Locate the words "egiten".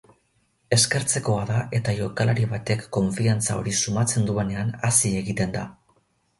5.23-5.59